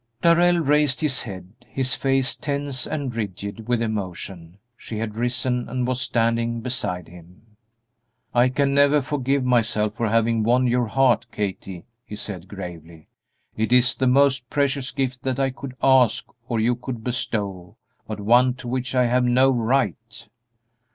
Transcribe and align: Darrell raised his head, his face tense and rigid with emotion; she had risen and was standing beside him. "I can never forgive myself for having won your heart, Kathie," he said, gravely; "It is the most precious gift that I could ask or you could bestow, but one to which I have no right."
Darrell 0.23 0.57
raised 0.57 1.01
his 1.01 1.21
head, 1.21 1.53
his 1.67 1.93
face 1.93 2.35
tense 2.35 2.87
and 2.87 3.13
rigid 3.13 3.67
with 3.67 3.83
emotion; 3.83 4.57
she 4.75 4.97
had 4.97 5.13
risen 5.13 5.69
and 5.69 5.85
was 5.85 6.01
standing 6.01 6.59
beside 6.61 7.07
him. 7.07 7.55
"I 8.33 8.49
can 8.49 8.73
never 8.73 9.03
forgive 9.03 9.43
myself 9.45 9.93
for 9.93 10.09
having 10.09 10.41
won 10.41 10.65
your 10.65 10.87
heart, 10.87 11.27
Kathie," 11.31 11.85
he 12.03 12.15
said, 12.15 12.47
gravely; 12.47 13.09
"It 13.55 13.71
is 13.71 13.93
the 13.93 14.07
most 14.07 14.49
precious 14.49 14.89
gift 14.89 15.21
that 15.21 15.39
I 15.39 15.51
could 15.51 15.75
ask 15.83 16.25
or 16.49 16.59
you 16.59 16.75
could 16.75 17.03
bestow, 17.03 17.77
but 18.07 18.19
one 18.19 18.55
to 18.55 18.67
which 18.67 18.95
I 18.95 19.05
have 19.05 19.23
no 19.25 19.51
right." 19.51 20.27